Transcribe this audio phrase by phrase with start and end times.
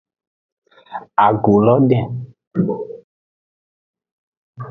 [1.25, 2.09] Agu lo den.